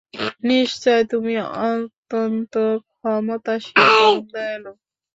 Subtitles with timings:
[0.43, 1.33] নিশ্চয় তুমি
[1.65, 2.53] অত্যন্ত
[2.91, 4.71] ক্ষমাশীল, পরম দয়ালু।